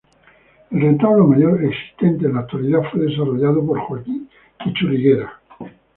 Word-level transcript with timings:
El 0.71 0.81
retablo 0.81 1.27
mayor 1.27 1.63
existente 1.63 2.25
en 2.25 2.33
la 2.33 2.39
actualidad 2.39 2.81
fue 2.91 3.01
desarrollado 3.01 3.63
por 3.63 3.79
Joaquín 3.81 4.27
de 4.65 4.73
Churriguera. 4.73 5.39